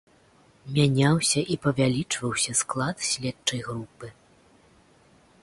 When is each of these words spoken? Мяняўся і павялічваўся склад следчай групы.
Мяняўся 0.77 1.43
і 1.55 1.57
павялічваўся 1.65 2.51
склад 2.63 2.95
следчай 3.11 3.61
групы. 3.69 4.11